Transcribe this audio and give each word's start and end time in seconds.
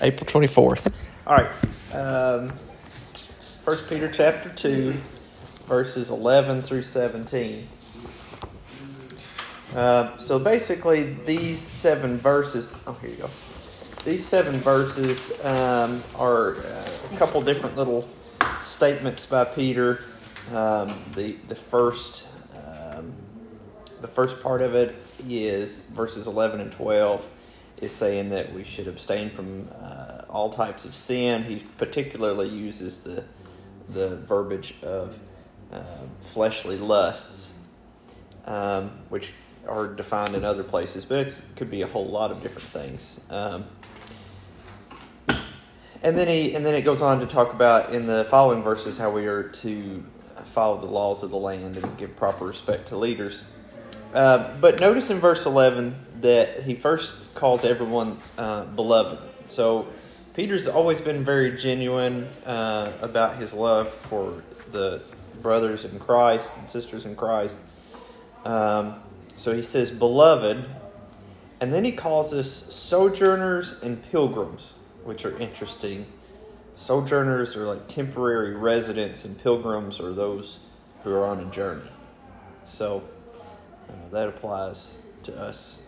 April 0.00 0.26
24th. 0.26 0.92
All 1.26 1.36
right. 1.36 1.94
Um, 1.94 2.50
1 3.64 3.76
Peter 3.88 4.10
chapter 4.10 4.48
2, 4.50 4.94
verses 5.66 6.10
11 6.10 6.62
through 6.62 6.82
17. 6.82 7.66
Uh, 9.74 10.16
so 10.18 10.38
basically, 10.38 11.14
these 11.26 11.60
seven 11.60 12.18
verses. 12.18 12.70
Oh, 12.86 12.92
here 12.94 13.10
you 13.10 13.16
go. 13.16 13.30
These 14.04 14.24
seven 14.24 14.58
verses 14.60 15.32
um, 15.44 16.02
are 16.14 16.56
uh, 16.58 16.88
a 17.12 17.16
couple 17.16 17.40
different 17.42 17.76
little 17.76 18.08
statements 18.62 19.26
by 19.26 19.44
Peter. 19.44 20.04
Um, 20.54 20.94
the 21.16 21.36
the 21.48 21.56
first 21.56 22.28
um, 22.54 23.12
the 24.00 24.08
first 24.08 24.40
part 24.40 24.62
of 24.62 24.74
it 24.74 24.94
is 25.28 25.80
verses 25.86 26.26
11 26.26 26.60
and 26.60 26.70
12 26.70 27.28
is 27.80 27.92
saying 27.92 28.30
that 28.30 28.52
we 28.52 28.64
should 28.64 28.88
abstain 28.88 29.30
from 29.30 29.68
uh, 29.82 30.22
all 30.30 30.50
types 30.50 30.84
of 30.84 30.94
sin. 30.94 31.44
He 31.44 31.64
particularly 31.76 32.48
uses 32.48 33.02
the 33.02 33.24
the 33.88 34.16
verbiage 34.16 34.74
of 34.82 35.18
uh, 35.72 35.80
fleshly 36.20 36.76
lusts, 36.76 37.52
um, 38.44 38.90
which 39.08 39.30
are 39.68 39.86
defined 39.86 40.34
in 40.34 40.44
other 40.44 40.64
places, 40.64 41.04
but 41.04 41.18
it 41.18 41.42
could 41.56 41.70
be 41.70 41.82
a 41.82 41.86
whole 41.86 42.06
lot 42.06 42.30
of 42.30 42.42
different 42.42 42.68
things. 42.68 43.20
Um, 43.30 43.64
and 46.02 46.16
then 46.16 46.28
he 46.28 46.54
and 46.54 46.64
then 46.64 46.74
it 46.74 46.82
goes 46.82 47.02
on 47.02 47.20
to 47.20 47.26
talk 47.26 47.52
about 47.52 47.92
in 47.92 48.06
the 48.06 48.24
following 48.24 48.62
verses 48.62 48.98
how 48.98 49.10
we 49.10 49.26
are 49.26 49.44
to 49.44 50.04
follow 50.44 50.78
the 50.80 50.86
laws 50.86 51.22
of 51.22 51.30
the 51.30 51.36
land 51.36 51.76
and 51.76 51.98
give 51.98 52.16
proper 52.16 52.44
respect 52.46 52.88
to 52.88 52.96
leaders. 52.96 53.44
Uh, 54.12 54.56
but 54.60 54.80
notice 54.80 55.10
in 55.10 55.18
verse 55.18 55.46
11 55.46 55.94
that 56.20 56.62
he 56.62 56.74
first 56.74 57.34
calls 57.34 57.64
everyone 57.64 58.16
uh, 58.38 58.64
beloved. 58.64 59.18
So 59.48 59.88
Peter's 60.34 60.66
always 60.66 61.00
been 61.00 61.24
very 61.24 61.56
genuine 61.56 62.28
uh, 62.44 62.92
about 63.00 63.36
his 63.36 63.52
love 63.54 63.90
for 63.90 64.42
the 64.72 65.02
brothers 65.42 65.84
in 65.84 65.98
Christ 65.98 66.50
and 66.58 66.68
sisters 66.68 67.04
in 67.04 67.16
Christ. 67.16 67.54
Um, 68.44 68.96
so 69.36 69.54
he 69.54 69.62
says, 69.62 69.90
beloved, 69.90 70.64
and 71.60 71.72
then 71.72 71.84
he 71.84 71.92
calls 71.92 72.32
us 72.32 72.50
sojourners 72.50 73.82
and 73.82 74.02
pilgrims, 74.10 74.74
which 75.04 75.24
are 75.24 75.36
interesting. 75.38 76.06
Sojourners 76.76 77.56
are 77.56 77.66
like 77.66 77.88
temporary 77.88 78.54
residents, 78.54 79.24
and 79.24 79.38
pilgrims 79.42 80.00
are 80.00 80.12
those 80.12 80.58
who 81.02 81.12
are 81.12 81.24
on 81.26 81.40
a 81.40 81.50
journey. 81.50 81.90
So 82.66 83.02
uh, 83.90 83.94
that 84.12 84.28
applies 84.28 84.94
to 85.24 85.38
us 85.38 85.82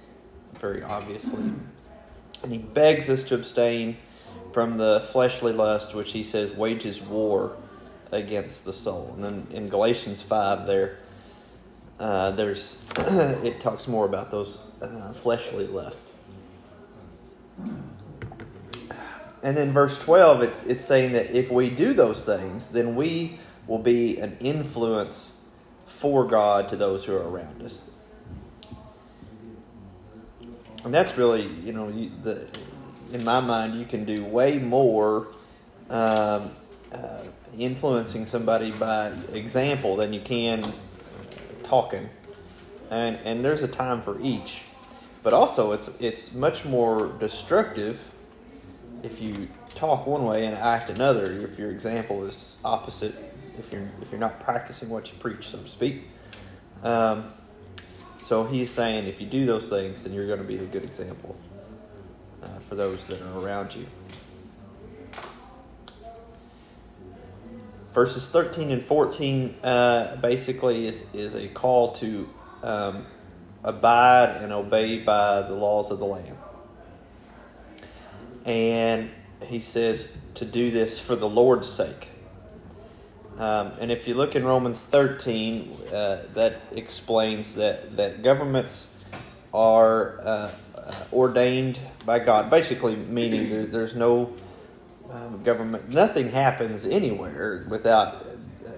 very 0.61 0.83
obviously. 0.83 1.53
And 2.43 2.53
he 2.53 2.59
begs 2.59 3.09
us 3.09 3.25
to 3.25 3.35
abstain 3.35 3.97
from 4.53 4.79
the 4.79 5.07
fleshly 5.13 5.53
lust, 5.53 5.95
which 5.95 6.13
he 6.13 6.25
says 6.25 6.53
wages 6.53 7.01
war 7.01 7.57
against 8.13 8.65
the 8.65 8.73
soul. 8.73 9.13
And 9.15 9.25
then 9.25 9.47
in 9.51 9.69
Galatians 9.69 10.23
5, 10.23 10.67
there, 10.67 10.99
uh, 11.99 12.31
there's 12.33 12.85
it 12.99 13.61
talks 13.61 13.87
more 13.87 14.07
about 14.07 14.31
those 14.31 14.59
uh, 14.81 15.13
fleshly 15.13 15.67
lusts. 15.67 16.15
And 19.43 19.57
then 19.57 19.73
verse 19.73 20.03
12, 20.03 20.43
it's, 20.43 20.65
it's 20.65 20.85
saying 20.85 21.13
that 21.13 21.31
if 21.31 21.51
we 21.51 21.71
do 21.71 21.93
those 21.93 22.25
things, 22.25 22.69
then 22.69 22.97
we 22.97 23.39
will 23.67 23.79
be 23.79 24.19
an 24.19 24.37
influence 24.41 25.38
for 25.99 26.25
God 26.25 26.69
to 26.69 26.77
those 26.77 27.05
who 27.05 27.17
are 27.17 27.29
around 27.29 27.61
us. 27.61 27.83
And 30.85 30.95
that's 30.95 31.19
really 31.19 31.43
you 31.43 31.73
know 31.73 31.89
you, 31.89 32.13
the 32.23 32.47
in 33.13 33.25
my 33.25 33.41
mind 33.41 33.75
you 33.79 33.85
can 33.85 34.05
do 34.05 34.25
way 34.25 34.59
more 34.59 35.27
um, 35.91 36.53
uh, 36.93 37.23
influencing 37.59 38.27
somebody 38.27 38.71
by 38.71 39.09
example 39.33 39.97
than 39.97 40.13
you 40.13 40.21
can 40.21 40.63
talking. 41.65 42.09
And 42.91 43.19
and 43.25 43.45
there's 43.45 43.63
a 43.63 43.69
time 43.69 44.01
for 44.01 44.21
each. 44.21 44.63
But 45.25 45.33
also 45.33 45.73
it's 45.73 45.89
it's 46.01 46.33
much 46.33 46.65
more 46.65 47.09
destructive 47.19 48.09
if 49.03 49.21
you 49.21 49.49
talk 49.75 50.07
one 50.07 50.25
way 50.25 50.47
and 50.47 50.57
act 50.57 50.91
another 50.91 51.33
if 51.33 51.59
your 51.59 51.73
example 51.73 52.25
is 52.25 52.59
opposite 52.65 53.15
if 53.59 53.73
you're 53.73 53.89
if 54.01 54.11
you're 54.11 54.21
not 54.21 54.41
practicing 54.41 54.89
what 54.89 55.11
you 55.11 55.19
preach 55.19 55.49
so 55.49 55.59
to 55.59 55.69
speak 55.69 56.05
um, 56.83 57.33
so 58.29 58.45
he's 58.45 58.71
saying 58.71 59.07
if 59.07 59.21
you 59.21 59.27
do 59.27 59.47
those 59.47 59.69
things, 59.69 60.05
then 60.05 60.13
you're 60.13 60.27
going 60.27 60.39
to 60.39 60.45
be 60.45 60.59
a 60.59 60.67
good 60.67 60.85
example 60.85 61.35
uh, 62.43 62.49
for 62.69 62.75
those 62.75 63.07
that 63.07 63.21
are 63.23 63.39
around 63.39 63.75
you. 63.75 63.87
Verses 67.95 68.29
13 68.29 68.71
and 68.71 68.87
14 68.87 69.55
uh, 69.65 70.17
basically 70.17 70.87
is, 70.87 71.07
is 71.15 71.35
a 71.35 71.49
call 71.49 71.93
to 71.93 72.29
um, 72.63 73.07
abide 73.65 74.43
and 74.43 74.53
obey 74.53 74.99
by 74.99 75.43
the 75.43 75.55
laws 75.55 75.91
of 75.91 75.99
the 75.99 76.05
land. 76.05 76.37
And 78.45 79.11
he 79.47 79.59
says 79.59 80.17
to 80.35 80.45
do 80.45 80.71
this 80.71 81.01
for 81.01 81.17
the 81.17 81.29
Lord's 81.29 81.67
sake. 81.69 82.09
Um, 83.39 83.73
and 83.79 83.93
if 83.93 84.09
you 84.09 84.15
look 84.15 84.35
in 84.35 84.45
Romans 84.45 84.83
13, 84.83 85.73
uh, 85.93 86.23
that 86.35 86.61
explains 86.73 87.55
that, 87.55 87.97
that 87.97 88.23
governments 88.25 88.97
are 89.55 90.21
uh, 90.21 90.53
uh, 90.75 90.95
ordained 91.13 91.79
by 92.05 92.19
God, 92.19 92.51
basically 92.51 92.97
meaning 92.97 93.49
there, 93.49 93.65
there's 93.65 93.95
no 93.95 94.35
um, 95.11 95.43
government, 95.45 95.95
nothing 95.95 96.31
happens 96.31 96.85
anywhere 96.85 97.65
without 97.69 98.27
uh, 98.67 98.71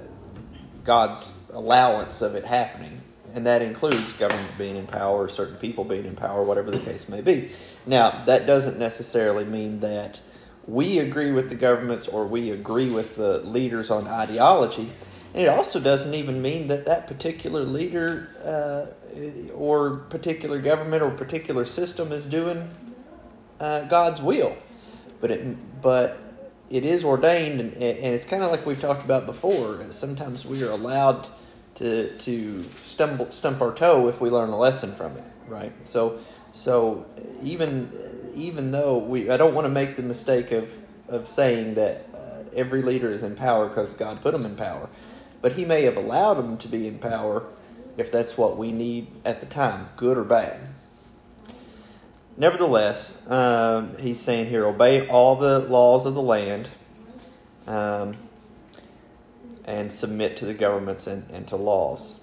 God's 0.85 1.33
allowance 1.53 2.21
of 2.21 2.35
it 2.35 2.45
happening. 2.45 3.01
And 3.33 3.47
that 3.47 3.63
includes 3.63 4.13
government 4.15 4.59
being 4.59 4.77
in 4.77 4.87
power, 4.87 5.29
certain 5.29 5.57
people 5.57 5.85
being 5.85 6.05
in 6.05 6.17
power, 6.17 6.43
whatever 6.43 6.71
the 6.71 6.81
case 6.81 7.09
may 7.09 7.23
be. 7.23 7.51
Now, 7.87 8.25
that 8.27 8.47
doesn't 8.47 8.79
necessarily 8.79 9.45
mean 9.45 9.81
that 9.81 10.21
we 10.71 11.01
agree 11.01 11.33
with 11.33 11.49
the 11.49 11.55
governments 11.57 12.07
or 12.07 12.25
we 12.27 12.51
agree 12.51 12.91
with 12.91 13.17
the 13.17 13.39
leaders 13.39 13.91
on 13.91 14.07
ideology. 14.07 14.93
And 15.35 15.45
it 15.45 15.49
also 15.49 15.81
doesn't 15.81 16.15
even 16.15 16.41
mean 16.41 16.69
that 16.69 16.87
that 16.87 17.07
particular 17.09 17.65
leader 17.65 18.31
uh, 18.45 19.51
or 19.53 19.97
particular 20.09 20.61
government 20.61 21.03
or 21.03 21.11
particular 21.11 21.65
system 21.65 22.13
is 22.13 22.25
doing 22.25 22.69
uh, 23.59 23.83
God's 23.83 24.23
will. 24.23 24.57
But 25.21 25.33
it, 25.33 25.83
but 25.83 26.19
it 26.71 26.85
is 26.85 27.05
ordained, 27.05 27.61
and, 27.61 27.75
and 27.75 28.15
it's 28.15 28.25
kind 28.25 28.43
of 28.43 28.51
like 28.51 28.65
we've 28.65 28.81
talked 28.81 29.05
about 29.05 29.27
before. 29.27 29.85
Sometimes 29.91 30.47
we 30.47 30.63
are 30.63 30.71
allowed 30.71 31.29
to 31.77 32.17
to 32.19 32.63
stumble 32.85 33.31
stump 33.31 33.61
our 33.61 33.75
toe 33.75 34.09
if 34.09 34.21
we 34.21 34.31
learn 34.31 34.51
a 34.51 34.59
lesson 34.59 34.93
from 34.93 35.17
it, 35.17 35.25
right? 35.47 35.73
So 35.85 36.21
so 36.53 37.07
even 37.43 37.93
even 38.35 38.71
though 38.71 38.99
we, 38.99 39.31
I 39.31 39.37
don't 39.37 39.55
want 39.55 39.65
to 39.67 39.71
make 39.71 39.97
the 39.97 40.03
mistake 40.03 40.53
of, 40.53 40.71
of 41.09 41.27
saying 41.29 41.75
that 41.75 42.07
uh, 42.15 42.45
every 42.55 42.83
leader 42.83 43.11
is 43.11 43.23
in 43.23 43.37
power 43.37 43.69
because 43.69 43.95
God 43.95 44.21
put 44.23 44.33
them 44.33 44.45
in 44.45 44.57
power, 44.57 44.89
but 45.43 45.53
He 45.53 45.65
may 45.65 45.83
have 45.83 45.97
allowed 45.97 46.35
them 46.35 46.57
to 46.59 46.69
be 46.69 46.87
in 46.87 46.99
power 46.99 47.45
if 47.97 48.11
that's 48.11 48.39
what 48.39 48.57
we 48.57 48.73
need 48.73 49.09
at 49.25 49.41
the 49.41 49.47
time, 49.47 49.89
good 49.97 50.17
or 50.17 50.25
bad. 50.25 50.61
Nevertheless, 52.37 53.21
um, 53.29 53.97
he's 53.99 54.19
saying 54.19 54.47
here, 54.47 54.65
obey 54.67 55.07
all 55.09 55.37
the 55.37 55.59
laws 55.59 56.07
of 56.07 56.15
the 56.15 56.23
land 56.23 56.69
um, 57.67 58.15
and 59.65 59.93
submit 59.93 60.39
to 60.39 60.47
the 60.47 60.55
governments 60.55 61.07
and, 61.07 61.29
and 61.31 61.47
to 61.49 61.57
laws. 61.57 62.21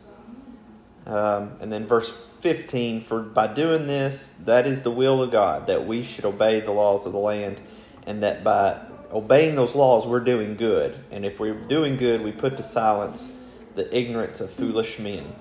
Um, 1.06 1.58
and 1.62 1.72
then 1.72 1.86
verse 1.86 2.18
15 2.40 3.04
For 3.04 3.22
by 3.22 3.48
doing 3.48 3.88
this, 3.88 4.34
that 4.46 4.68
is 4.68 4.84
the 4.84 4.92
will 4.92 5.22
of 5.22 5.32
God, 5.32 5.68
that 5.68 5.86
we 5.86 6.04
should 6.04 6.26
obey 6.26 6.60
the 6.60 6.72
laws 6.72 7.06
of 7.06 7.12
the 7.12 7.20
land, 7.20 7.60
and 8.06 8.24
that 8.24 8.44
by 8.44 8.80
obeying 9.12 9.56
those 9.56 9.76
laws, 9.76 10.06
we're 10.06 10.20
doing 10.20 10.56
good. 10.56 10.98
And 11.12 11.26
if 11.26 11.40
we're 11.40 11.54
doing 11.54 11.98
good, 11.98 12.22
we 12.22 12.32
put 12.32 12.58
to 12.58 12.64
silence 12.64 13.38
the 13.76 13.96
ignorance 13.96 14.42
of 14.42 14.50
foolish 14.50 15.00
men. 15.00 15.34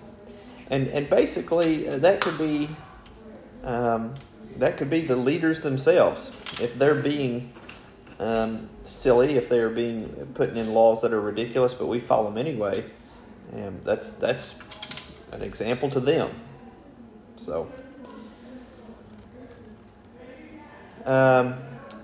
And, 0.70 0.88
and 0.88 1.08
basically, 1.08 1.88
uh, 1.88 1.98
that 1.98 2.20
could 2.20 2.38
be. 2.38 2.68
Um, 3.62 4.14
that 4.58 4.76
could 4.76 4.90
be 4.90 5.02
the 5.02 5.16
leaders 5.16 5.60
themselves. 5.60 6.30
If 6.60 6.78
they're 6.78 6.94
being 6.94 7.52
um, 8.18 8.68
silly, 8.84 9.36
if 9.36 9.48
they're 9.48 9.70
being 9.70 10.30
putting 10.34 10.56
in 10.56 10.72
laws 10.72 11.02
that 11.02 11.12
are 11.12 11.20
ridiculous, 11.20 11.74
but 11.74 11.86
we 11.86 12.00
follow 12.00 12.30
them 12.30 12.38
anyway, 12.38 12.84
and 13.52 13.82
that's 13.82 14.12
that's 14.14 14.54
an 15.32 15.42
example 15.42 15.90
to 15.90 16.00
them. 16.00 16.30
So, 17.36 17.70
um, 21.04 21.54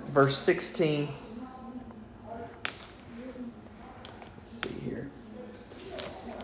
verse 0.09 0.37
16. 0.39 1.09
Let's 4.39 4.51
see 4.51 4.69
here. 4.85 5.11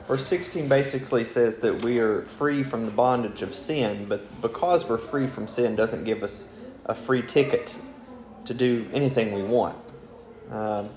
Verse 0.07 0.27
16 0.27 0.69
basically 0.69 1.25
says 1.25 1.59
that 1.59 1.83
we 1.83 1.99
are 1.99 2.23
free 2.23 2.63
from 2.63 2.87
the 2.87 2.91
bondage 2.91 3.43
of 3.43 3.55
sin, 3.55 4.07
but 4.09 4.41
because 4.41 4.89
we're 4.89 4.99
free 4.99 5.27
from 5.27 5.49
sin 5.49 5.77
doesn't 5.77 6.05
give 6.05 6.23
us 6.23 6.53
a 6.87 6.95
free 6.95 7.23
ticket 7.23 7.77
to 8.47 8.55
do 8.55 8.89
anything 8.93 9.33
we 9.33 9.43
want. 9.43 9.77
Um, 10.51 10.89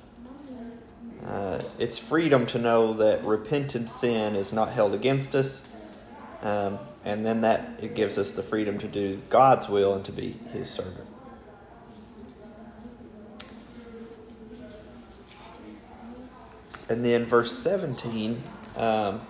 uh, 1.26 1.62
it's 1.78 1.98
freedom 1.98 2.46
to 2.48 2.58
know 2.58 2.94
that 2.94 3.24
repented 3.24 3.90
sin 3.90 4.36
is 4.36 4.52
not 4.52 4.70
held 4.70 4.94
against 4.94 5.36
us, 5.36 5.68
um, 6.42 6.80
and 7.04 7.26
then 7.26 7.42
that 7.42 7.80
it 7.82 7.96
gives 7.96 8.18
us 8.18 8.32
the 8.32 8.44
freedom 8.44 8.78
to 8.80 8.88
do 8.88 9.22
God's 9.30 9.68
will 9.68 9.94
and 9.94 10.06
to 10.06 10.12
be 10.12 10.38
His 10.54 10.70
servant. 10.70 11.08
And 16.90 17.06
then 17.06 17.26
verse 17.26 17.58
17, 17.58 18.44
um, 18.76 19.22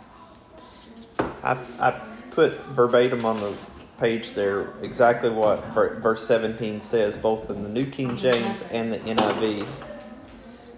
I, 1.44 1.58
I 1.80 2.02
put 2.32 2.60
verbatim 2.66 3.24
on 3.24 3.40
the 3.40 3.56
page 4.00 4.32
there 4.32 4.74
exactly 4.82 5.30
what 5.30 5.64
verse 5.68 6.26
17 6.26 6.82
says, 6.82 7.18
both 7.18 7.52
in 7.52 7.62
the 7.62 7.70
New 7.70 7.86
King 7.86 8.18
James 8.18 8.64
and 8.72 8.92
the 8.92 8.98
NIV. 8.98 9.68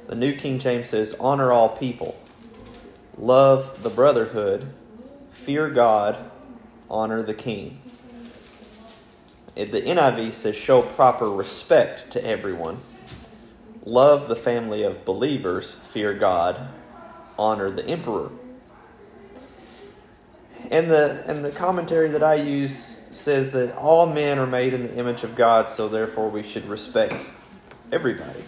The 0.07 0.15
New 0.15 0.35
King 0.35 0.59
James 0.59 0.89
says, 0.89 1.15
Honor 1.21 1.53
all 1.53 1.69
people, 1.69 2.19
love 3.17 3.81
the 3.81 3.89
brotherhood, 3.89 4.67
fear 5.31 5.69
God, 5.69 6.31
honor 6.93 7.23
the 7.23 7.33
king. 7.33 7.79
The 9.55 9.65
NIV 9.65 10.33
says, 10.33 10.55
Show 10.55 10.83
proper 10.83 11.29
respect 11.29 12.11
to 12.11 12.25
everyone, 12.25 12.79
love 13.83 14.29
the 14.29 14.35
family 14.35 14.83
of 14.83 15.03
believers, 15.03 15.75
fear 15.91 16.13
God, 16.13 16.69
honor 17.37 17.69
the 17.71 17.85
emperor. 17.85 18.29
And 20.71 20.89
the 20.89 21.23
and 21.27 21.43
the 21.43 21.51
commentary 21.51 22.09
that 22.09 22.23
I 22.23 22.35
use 22.35 22.75
says 22.75 23.51
that 23.51 23.75
all 23.75 24.05
men 24.05 24.39
are 24.39 24.47
made 24.47 24.73
in 24.73 24.83
the 24.83 24.97
image 24.97 25.23
of 25.23 25.35
God, 25.35 25.69
so 25.69 25.89
therefore 25.89 26.29
we 26.29 26.41
should 26.41 26.65
respect 26.67 27.25
everybody. 27.91 28.43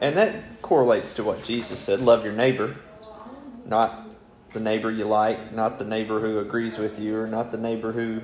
And 0.00 0.16
that 0.16 0.60
correlates 0.60 1.14
to 1.14 1.24
what 1.24 1.44
Jesus 1.44 1.78
said 1.78 2.00
love 2.00 2.24
your 2.24 2.34
neighbor, 2.34 2.76
not 3.64 4.07
the 4.58 4.64
neighbor 4.64 4.90
you 4.90 5.04
like, 5.04 5.52
not 5.52 5.78
the 5.78 5.84
neighbor 5.84 6.18
who 6.18 6.40
agrees 6.40 6.78
with 6.78 6.98
you, 6.98 7.16
or 7.16 7.28
not 7.28 7.52
the 7.52 7.58
neighbor 7.58 7.92
who 7.92 8.20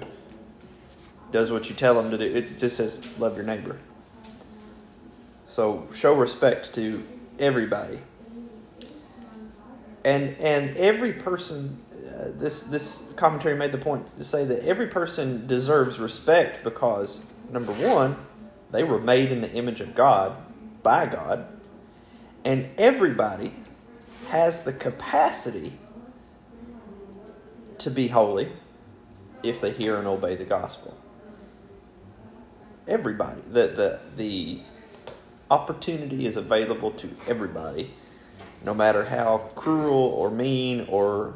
does 1.30 1.52
what 1.52 1.68
you 1.68 1.76
tell 1.76 1.94
them 1.94 2.10
to 2.10 2.18
do. 2.18 2.24
It 2.24 2.58
just 2.58 2.76
says 2.76 3.18
love 3.20 3.36
your 3.36 3.46
neighbor. 3.46 3.78
So 5.46 5.86
show 5.94 6.14
respect 6.14 6.74
to 6.74 7.04
everybody. 7.38 8.00
And 10.04 10.36
and 10.38 10.76
every 10.76 11.12
person 11.12 11.78
uh, 12.04 12.30
this 12.34 12.64
this 12.64 13.12
commentary 13.16 13.56
made 13.56 13.70
the 13.70 13.78
point 13.78 14.18
to 14.18 14.24
say 14.24 14.44
that 14.44 14.64
every 14.64 14.88
person 14.88 15.46
deserves 15.46 16.00
respect 16.00 16.64
because 16.64 17.24
number 17.52 17.72
one, 17.72 18.16
they 18.72 18.82
were 18.82 19.00
made 19.00 19.30
in 19.30 19.40
the 19.40 19.52
image 19.52 19.80
of 19.80 19.94
God 19.94 20.36
by 20.82 21.06
God, 21.06 21.46
and 22.44 22.68
everybody 22.76 23.54
has 24.30 24.64
the 24.64 24.72
capacity 24.72 25.78
to 27.84 27.90
be 27.90 28.08
holy 28.08 28.50
if 29.42 29.60
they 29.60 29.70
hear 29.70 29.96
and 29.96 30.06
obey 30.06 30.36
the 30.36 30.44
gospel. 30.44 30.96
Everybody, 32.86 33.40
the 33.50 33.68
the 33.68 34.00
the 34.16 34.60
opportunity 35.50 36.26
is 36.26 36.36
available 36.36 36.90
to 36.90 37.10
everybody, 37.26 37.94
no 38.64 38.74
matter 38.74 39.04
how 39.04 39.50
cruel 39.54 39.94
or 39.94 40.30
mean 40.30 40.86
or 40.88 41.34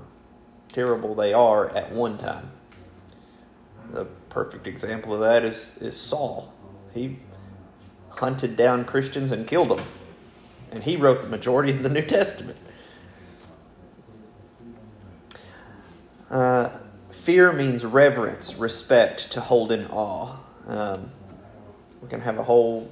terrible 0.69 1.15
they 1.15 1.33
are 1.33 1.69
at 1.71 1.93
one 1.93 2.19
time. 2.19 2.50
The 3.93 4.05
perfect 4.29 4.67
example 4.67 5.15
of 5.15 5.21
that 5.21 5.45
is, 5.45 5.79
is 5.81 5.97
Saul. 5.97 6.53
He 6.93 7.19
hunted 8.11 8.56
down 8.56 8.85
Christians 8.85 9.31
and 9.31 9.47
killed 9.47 9.71
them. 9.71 9.85
And 10.71 10.85
he 10.85 10.97
wrote 10.97 11.23
the 11.23 11.29
majority 11.29 11.71
of 11.73 11.83
the 11.83 11.89
New 11.89 12.03
Testament. 12.03 12.59
Uh, 16.30 16.70
fear 17.10 17.52
means 17.52 17.84
reverence, 17.84 18.56
respect, 18.56 19.32
to 19.32 19.40
hold 19.40 19.72
in 19.72 19.86
awe. 19.86 20.36
Um, 20.66 21.10
we 22.02 22.08
can 22.08 22.20
have 22.20 22.38
a 22.38 22.42
whole 22.42 22.90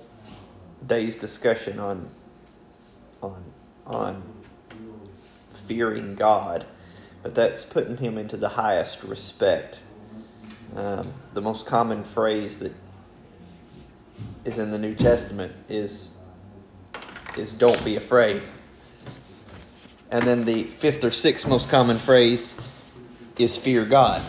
day's 0.87 1.17
discussion 1.17 1.79
on 1.79 2.09
on 3.23 3.45
on 3.87 4.23
fearing 5.67 6.15
God 6.15 6.67
but 7.27 7.35
that's 7.35 7.65
putting 7.65 7.97
him 7.97 8.19
into 8.19 8.37
the 8.37 8.51
highest 8.51 9.03
respect. 9.03 9.81
Um, 10.77 11.13
the 11.35 11.41
most 11.41 11.67
common 11.67 12.05
phrase 12.05 12.61
that 12.61 12.73
is 14.45 14.61
in 14.61 14.71
the 14.71 14.79
New 14.79 14.95
Testament 14.95 15.53
is 15.69 16.17
is 17.37 17.51
"Don't 17.51 17.85
be 17.85 17.97
afraid," 17.97 18.43
and 20.09 20.23
then 20.23 20.45
the 20.45 20.63
fifth 20.63 21.03
or 21.03 21.11
sixth 21.11 21.49
most 21.49 21.69
common 21.69 21.99
phrase 21.99 22.55
is 23.39 23.59
"Fear 23.59 23.85
God." 23.87 24.23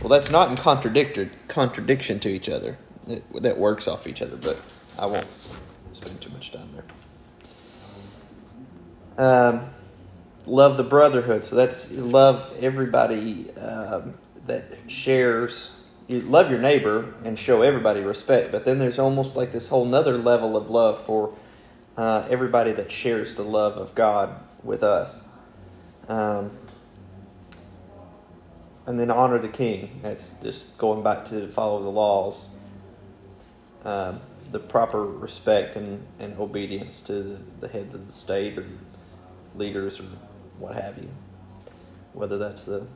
Well, 0.00 0.08
that's 0.08 0.30
not 0.30 0.50
in 0.50 0.56
contradiction 0.56 1.30
contradiction 1.48 2.20
to 2.20 2.28
each 2.28 2.48
other. 2.48 2.78
It, 3.06 3.24
that 3.42 3.58
works 3.58 3.88
off 3.88 4.06
each 4.06 4.22
other, 4.22 4.36
but 4.36 4.58
I 4.98 5.06
won't 5.06 5.26
spend 5.92 6.20
too 6.20 6.30
much 6.30 6.52
time 6.52 6.68
there. 6.74 6.84
Um, 9.18 9.70
love 10.46 10.76
the 10.76 10.84
brotherhood. 10.84 11.44
So 11.44 11.56
that's 11.56 11.90
love 11.90 12.52
everybody 12.60 13.50
um, 13.56 14.14
that 14.46 14.64
shares. 14.86 15.72
You 16.06 16.22
love 16.22 16.50
your 16.50 16.60
neighbor 16.60 17.14
and 17.24 17.38
show 17.38 17.62
everybody 17.62 18.00
respect. 18.00 18.52
But 18.52 18.64
then 18.64 18.78
there's 18.78 18.98
almost 18.98 19.36
like 19.36 19.52
this 19.52 19.68
whole 19.68 19.84
nother 19.84 20.16
level 20.16 20.56
of 20.56 20.70
love 20.70 21.04
for 21.04 21.34
uh, 21.96 22.26
everybody 22.30 22.72
that 22.72 22.90
shares 22.90 23.34
the 23.34 23.42
love 23.42 23.76
of 23.76 23.94
God 23.94 24.40
with 24.62 24.82
us. 24.82 25.20
Um, 26.08 26.57
and 28.88 28.98
then 28.98 29.10
honor 29.10 29.38
the 29.38 29.48
king. 29.48 30.00
That's 30.02 30.32
just 30.42 30.78
going 30.78 31.02
back 31.02 31.26
to 31.26 31.46
follow 31.48 31.82
the 31.82 31.90
laws. 31.90 32.48
Um, 33.84 34.20
the 34.50 34.58
proper 34.58 35.04
respect 35.04 35.76
and, 35.76 36.06
and 36.18 36.38
obedience 36.38 37.02
to 37.02 37.38
the, 37.60 37.68
heads 37.68 37.94
of 37.94 38.06
the 38.06 38.12
state 38.12 38.58
or 38.58 38.64
leaders 39.54 40.00
or 40.00 40.04
what 40.58 40.74
have 40.74 40.96
you. 40.96 41.10
Whether 42.14 42.38
that's 42.38 42.64
the 42.64 42.86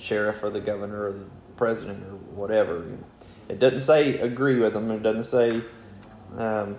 sheriff 0.00 0.42
or 0.42 0.50
the 0.50 0.60
governor 0.60 1.06
or 1.06 1.12
the 1.12 1.26
president 1.56 2.02
or 2.02 2.16
whatever. 2.34 2.84
It 3.48 3.60
doesn't 3.60 3.82
say 3.82 4.18
agree 4.18 4.58
with 4.58 4.72
them. 4.72 4.90
It 4.90 5.04
doesn't 5.04 5.24
say, 5.24 5.62
um, 6.36 6.76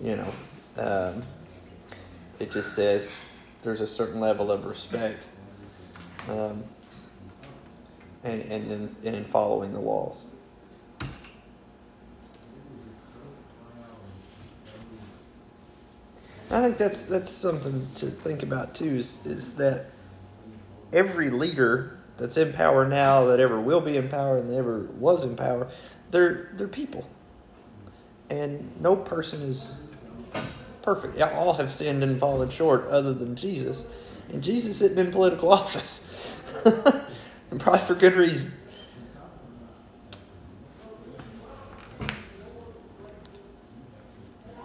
you 0.00 0.14
know, 0.14 0.32
um, 0.76 1.24
it 2.38 2.52
just 2.52 2.76
says 2.76 3.24
there's 3.64 3.80
a 3.80 3.86
certain 3.88 4.20
level 4.20 4.52
of 4.52 4.64
respect 4.64 5.26
um, 6.28 6.62
and, 8.24 8.42
and, 8.42 8.72
in, 8.72 8.96
and 9.04 9.16
in 9.16 9.24
following 9.24 9.72
the 9.72 9.80
laws. 9.80 10.26
I 16.50 16.62
think 16.62 16.76
that's 16.76 17.02
that's 17.02 17.30
something 17.30 17.86
to 17.96 18.06
think 18.06 18.42
about 18.42 18.74
too. 18.74 18.96
Is 18.96 19.24
is 19.26 19.54
that 19.54 19.86
every 20.92 21.30
leader 21.30 21.98
that's 22.16 22.36
in 22.36 22.52
power 22.52 22.86
now, 22.86 23.24
that 23.24 23.40
ever 23.40 23.60
will 23.60 23.80
be 23.80 23.96
in 23.96 24.08
power, 24.08 24.38
and 24.38 24.48
that 24.48 24.56
ever 24.56 24.80
was 24.98 25.24
in 25.24 25.36
power, 25.36 25.68
they're 26.10 26.50
they're 26.54 26.68
people, 26.68 27.08
and 28.30 28.70
no 28.80 28.94
person 28.94 29.42
is 29.42 29.82
perfect. 30.82 31.20
All 31.20 31.54
have 31.54 31.72
sinned 31.72 32.04
and 32.04 32.20
fallen 32.20 32.50
short, 32.50 32.86
other 32.88 33.14
than 33.14 33.34
Jesus, 33.34 33.90
and 34.28 34.42
Jesus 34.42 34.80
isn't 34.80 34.98
in 34.98 35.10
political 35.10 35.52
office, 35.60 36.40
and 37.54 37.60
probably 37.60 37.80
for 37.82 37.94
good 37.94 38.14
reason. 38.14 38.52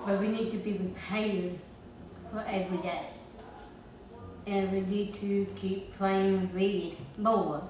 But 0.03 0.19
we 0.19 0.27
need 0.29 0.49
to 0.49 0.57
be 0.57 0.73
prepared 0.73 1.59
for 2.31 2.43
every 2.47 2.77
day. 2.77 3.05
And 4.47 4.71
we 4.71 4.81
need 4.81 5.13
to 5.13 5.45
keep 5.55 5.95
praying 5.99 6.35
and 6.35 6.53
read 6.55 6.97
more. 7.19 7.61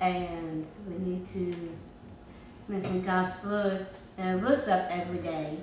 And 0.00 0.64
we 0.86 0.98
need 1.04 1.26
to 1.32 1.70
listen 2.68 3.02
God's 3.02 3.42
word 3.42 3.88
and 4.18 4.40
worship 4.40 4.86
every 4.88 5.18
day. 5.18 5.58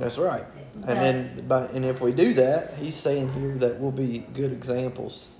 That's 0.00 0.18
right. 0.18 0.44
And 0.74 0.98
then, 0.98 1.46
by, 1.46 1.66
and 1.66 1.84
if 1.84 2.00
we 2.00 2.10
do 2.10 2.34
that, 2.34 2.74
he's 2.78 2.96
saying 2.96 3.32
here 3.34 3.54
that 3.58 3.78
we'll 3.78 3.92
be 3.92 4.26
good 4.34 4.50
examples 4.50 5.30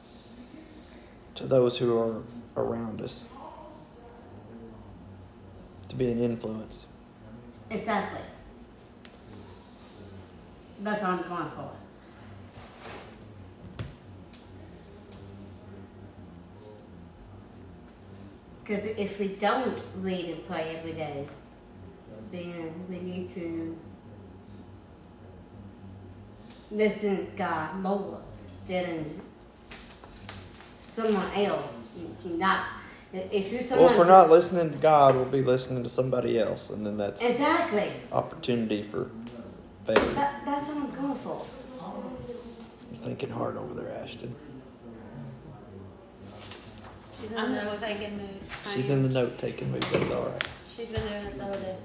to 1.35 1.47
those 1.47 1.79
who 1.79 1.99
are 1.99 2.23
around 2.57 3.01
us, 3.01 3.27
to 5.89 5.97
be 5.97 6.11
an 6.11 6.21
influence. 6.21 6.87
Exactly. 7.71 8.21
That's 10.81 11.03
what 11.03 11.11
I'm 11.11 11.23
going 11.29 11.51
for. 11.51 11.71
Because 18.63 18.85
if 18.85 19.19
we 19.19 19.29
don't 19.29 19.79
read 19.97 20.25
and 20.27 20.47
pray 20.47 20.77
every 20.79 20.93
day, 20.93 21.29
then 22.33 22.73
we 22.89 22.99
need 22.99 23.29
to 23.35 23.77
listen 26.71 27.17
to 27.17 27.23
God 27.37 27.77
more 27.77 28.21
instead 28.43 28.89
of 28.89 29.07
someone 30.95 31.31
else. 31.35 31.93
Not 32.25 32.67
if 33.13 33.53
you're 33.53 33.63
someone. 33.63 33.87
Well, 33.87 33.93
if 33.95 33.99
we're 33.99 34.07
not 34.07 34.31
listening 34.31 34.71
to 34.73 34.79
God, 34.79 35.15
we'll 35.15 35.25
be 35.25 35.43
listening 35.43 35.83
to 35.83 35.89
somebody 35.89 36.39
else, 36.39 36.71
and 36.71 36.87
then 36.87 36.97
that's 36.97 37.23
exactly. 37.23 37.91
opportunity 38.13 38.83
for 38.83 39.11
failure. 39.85 40.13
That, 40.15 40.45
that's 40.45 40.69
what 40.69 40.77
I'm 40.77 40.91
going 40.91 41.15
for. 41.17 41.45
You're 42.91 43.01
thinking 43.01 43.31
hard 43.31 43.57
over 43.57 43.75
there, 43.75 43.93
Ashton. 44.03 44.35
She's 47.21 47.31
in 47.31 47.39
I'm 47.39 47.53
the 47.53 47.61
just 47.61 47.81
note-taking 47.83 48.17
mood. 48.17 48.41
She's 48.75 48.91
in 48.91 49.03
the 49.03 49.09
note 49.09 49.39
taking 49.39 49.73
mood. 49.73 49.83
That's 49.85 50.11
all 50.11 50.25
right. 50.25 50.49
She's 50.77 50.91
been 50.91 51.03
doing 51.03 51.25
it 51.25 51.39
the 51.39 51.45
whole 51.45 51.55
day. 51.55 51.77